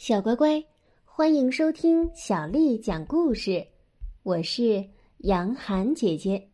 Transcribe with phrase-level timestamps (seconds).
[0.00, 0.64] 小乖乖，
[1.04, 3.62] 欢迎收听小丽讲故事。
[4.22, 4.82] 我是
[5.18, 6.48] 杨涵姐姐。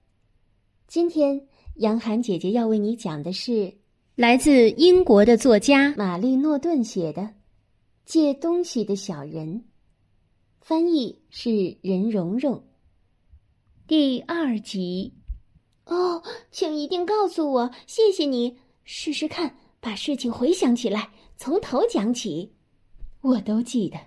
[0.88, 1.46] 今天，
[1.76, 3.72] 杨涵姐姐要为你讲的是
[4.16, 7.22] 来自英国的作家玛丽诺顿写的
[8.04, 9.60] 《借东西的小人》，
[10.60, 12.60] 翻译是任蓉蓉。
[13.86, 15.14] 第二集。
[15.84, 16.20] 哦，
[16.50, 18.58] 请一定告诉我，谢谢你。
[18.82, 22.55] 试试看，把事情回想起来，从头讲起。
[23.26, 23.98] 我都记得，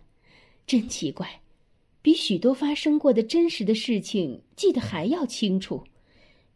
[0.65, 1.41] 真奇怪，
[2.01, 5.83] 比许多发生过的真实的事情记得还要清楚。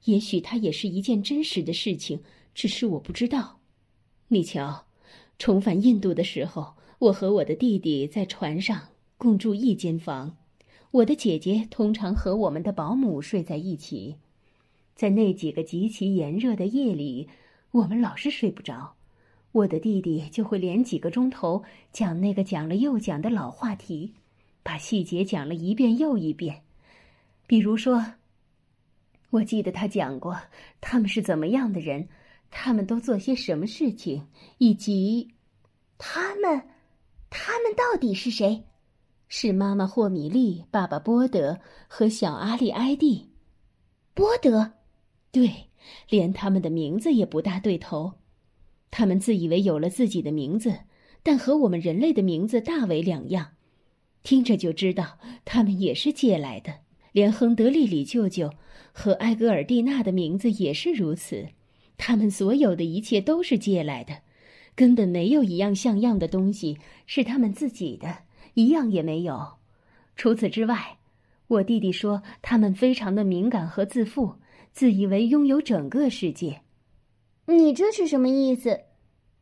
[0.05, 2.21] 也许它也是一件真实的事情，
[2.55, 3.59] 只是我不知道。
[4.29, 4.85] 你瞧，
[5.38, 10.38] 重返印度的时候，我和我的弟弟在船上共住一间房，
[10.91, 14.16] 我的姐姐通常和我们的保姆睡在一起。
[14.95, 17.27] 在那几个极其炎热的夜里，
[17.71, 18.95] 我们老是睡不着。
[19.53, 24.11] 我的弟弟就会连几个钟头讲那个讲了又讲的老话题，
[24.63, 26.64] 把细节讲了一遍又一遍。
[27.45, 28.03] 比如说，
[29.30, 30.36] 我记得他讲过
[30.81, 32.09] 他们是怎么样的人，
[32.50, 34.25] 他们都做些什么事情，
[34.58, 35.30] 以及
[35.99, 36.59] 他们，
[37.30, 38.64] 他们到底是谁？
[39.27, 43.30] 是妈妈霍米利、爸爸波德和小阿利埃蒂。
[44.16, 44.73] 波德，
[45.31, 45.70] 对，
[46.09, 48.14] 连他们的名字也不大对头。
[48.95, 50.81] 他们自以为有了自己的名字，
[51.23, 53.53] 但和我们人类的名字大为两样，
[54.22, 56.75] 听着就知道他们也是借来的。
[57.11, 58.52] 连亨德利里舅舅
[58.91, 61.47] 和埃格尔蒂娜的名字也是如此，
[61.97, 64.19] 他们所有的一切都是借来的，
[64.75, 66.77] 根本没有一样像样的东西
[67.08, 68.19] 是他们自己的，
[68.53, 69.53] 一样也没有。
[70.16, 70.99] 除此之外，
[71.47, 74.36] 我弟弟说他们非常的敏感和自负，
[74.71, 76.61] 自以为拥有整个世界。
[77.45, 78.80] 你这是什么意思？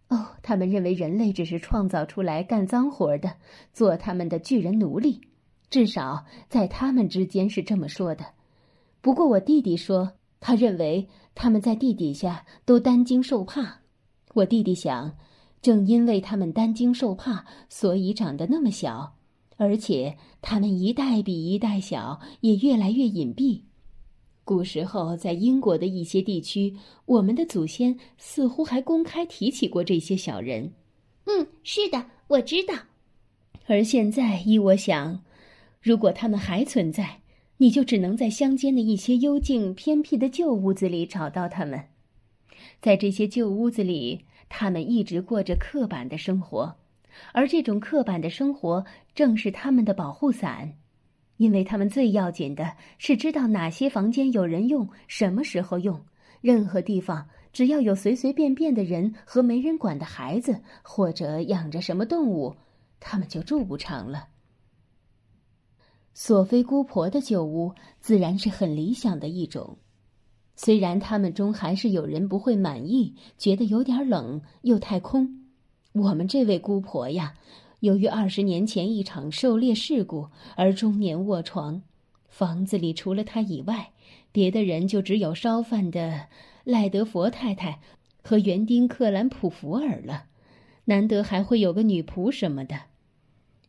[0.09, 3.38] 哦，他们认为人类只是创造出来干脏活的，
[3.73, 5.21] 做他们的巨人奴隶，
[5.69, 8.25] 至少在他们之间是这么说的。
[9.02, 13.81] 不过我弟弟说，他认为他们在地底下都担惊受怕。
[14.33, 15.16] 我弟弟想，
[15.62, 19.16] 正因为他们担惊受怕，所以长得那么小，
[19.57, 23.62] 而且他们一代比一代小，也越来越隐蔽。
[24.51, 26.75] 古时候，在英国的一些地区，
[27.06, 30.73] 我们的祖先似乎还公开提起过这些小人。
[31.23, 32.75] 嗯，是的，我知道。
[33.67, 35.23] 而现在，依我想，
[35.81, 37.22] 如果他们还存在，
[37.59, 41.85] 你就只能在乡间的一些幽静偏僻的旧屋子里找到他们。
[42.81, 46.75] 在这些旧屋子里，他们一直过着刻板的生活，
[47.31, 48.83] 而这种刻板的生活
[49.16, 50.73] 正是他们的保护伞。
[51.41, 56.00] 因为他们最要紧的是知道哪些房间有人用，什么时候用。
[56.40, 62.56] 任何地方只要有随随便便的人和没人管的孩子，或者养着什么动物，
[63.00, 64.28] 他们就住不长了。
[66.13, 69.80] 索菲姑婆的旧屋自然是很理想的一种，
[70.56, 75.41] 虽然他们中还是有人不会满意，觉得有点冷又太空。
[75.94, 77.34] 我们这位姑婆呀。
[77.81, 81.81] 由于二十年前一场狩猎事故而终年卧床，
[82.30, 83.92] 房子里除了他以外，
[84.31, 86.28] 别的人就只有烧饭的
[86.64, 87.80] 赖德佛太太
[88.24, 90.25] 和园丁克兰普福尔了。
[90.86, 92.81] 难得还会有个女仆什么的。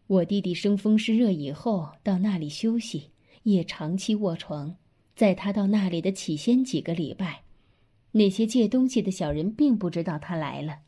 [0.07, 3.11] 我弟弟生风湿热以后到那里休息，
[3.45, 4.77] 也长期卧床。
[5.17, 7.45] 在他到那里的起先几个礼拜，
[8.13, 10.81] 那些借东西的小人并不知道他来了。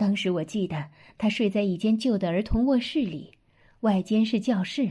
[0.00, 0.86] 当时我记得
[1.18, 3.32] 他睡在一间旧的儿童卧室里，
[3.80, 4.88] 外间是教室。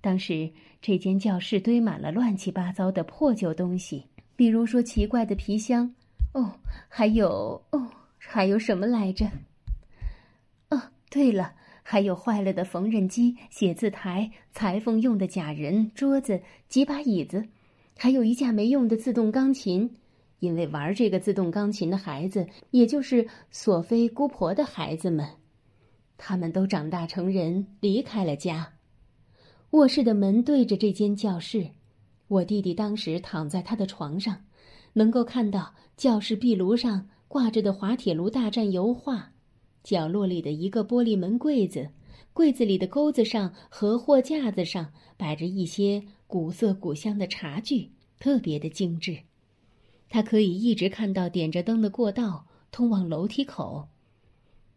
[0.00, 0.50] 当时
[0.82, 5.94] 这间教室堆满了乱七八糟的破旧东西，比如说奇怪的皮箱，
[6.34, 6.52] 哦，
[6.88, 7.88] 还有哦，
[8.18, 9.30] 还有什么来着？
[10.70, 17.46] 哦，对了，还有坏了的缝纫机、写字台、裁缝用的假人、桌子、几把椅子，
[17.96, 19.94] 还有一架没用的自动钢琴。
[20.40, 25.26] 因为玩这个自动钢琴的孩子，也就是索菲姑婆的孩子们，
[26.16, 28.72] 他们都长大成人，离开了家。
[29.70, 31.68] 卧室的门对着这间教室，
[32.26, 34.44] 我弟弟当时躺在他的床上，
[34.94, 39.32] 能够看到教室壁炉上挂着的滑铁卢大战油画，
[39.84, 41.90] 角落里的一个玻璃门柜子，
[42.32, 49.18] 柜子里的钩子上和货架子上摆着一些古色古香的茶具，特别的精致。
[50.10, 53.88] 他可以一直看到点着灯的过道通往楼梯口。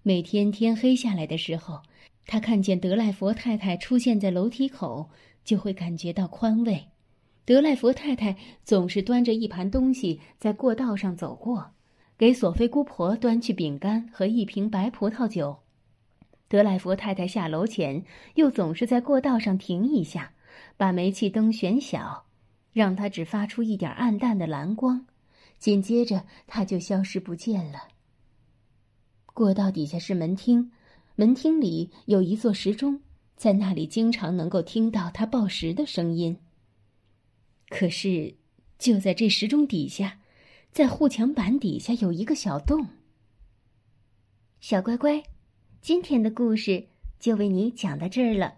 [0.03, 1.81] 每天天黑下来的时候，
[2.27, 5.09] 他看见德赖佛太太出现在楼梯口，
[5.43, 6.85] 就会感觉到宽慰。
[7.45, 11.71] 德赖佛太太总是端着一盘东西在过道上走过，
[12.17, 15.57] 给索菲姑婆端去饼干和一瓶白葡萄酒。
[16.47, 18.05] 德莱佛太太下楼前，
[18.35, 20.33] 又总是在过道上停一下，
[20.77, 22.25] 把煤气灯选小，
[22.71, 25.05] 让它只发出一点暗淡的蓝光，
[25.63, 27.87] 紧接着它就消失不见了。
[29.27, 30.69] 过道底下是门厅，
[31.15, 32.99] 门厅里有一座时钟，
[33.37, 36.37] 在那里经常能够听到它报时的声音。
[37.69, 38.35] 可是，
[38.77, 40.19] 就在这时钟底下，
[40.73, 42.85] 在护墙板底下有一个小洞。
[44.59, 45.23] 小乖乖。
[45.79, 46.85] 今天的故事
[47.21, 48.55] 就为你讲到这儿了。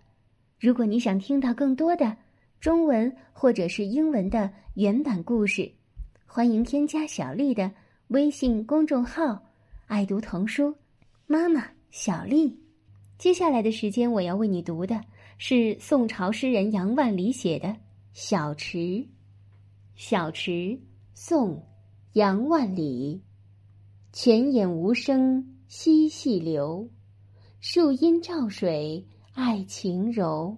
[0.59, 2.17] 如果你想听到更多的
[2.59, 5.71] 中文或者是英文的原版故事，
[6.25, 7.71] 欢迎添加小丽的
[8.09, 9.41] 微信公众号
[9.87, 10.75] “爱读童书
[11.27, 12.59] 妈妈小丽”。
[13.17, 15.01] 接下来的时间，我要为你读的
[15.37, 17.67] 是宋朝诗人杨万里写的
[18.11, 18.77] 《小池》。
[19.95, 20.77] 小池，
[21.13, 21.65] 宋，
[22.13, 23.21] 杨万里。
[24.11, 26.89] 泉眼无声惜细流。
[27.61, 30.57] 树阴照水，爱晴柔。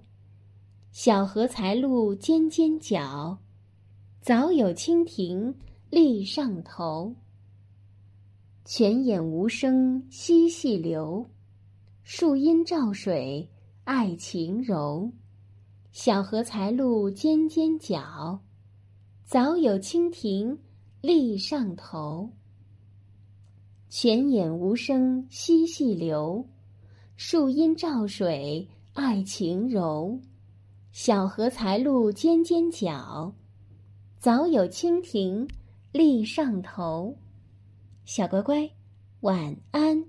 [0.91, 3.37] 小荷才露尖尖角，
[4.27, 5.55] 早有蜻蜓
[5.89, 7.15] 立上头。
[8.65, 11.25] 泉眼无声惜细流，
[12.03, 13.49] 树阴照水
[13.85, 15.09] 爱晴柔。
[15.93, 18.41] 小荷才露尖尖角，
[19.23, 20.59] 早有蜻蜓
[20.99, 22.29] 立上头。
[23.87, 26.45] 泉眼无声惜细流。
[27.15, 30.19] 树阴照水爱晴柔，
[30.91, 33.33] 小荷才露尖尖角，
[34.19, 35.47] 早有蜻蜓
[35.91, 37.15] 立上头。
[38.03, 38.71] 小乖乖，
[39.21, 40.05] 晚安。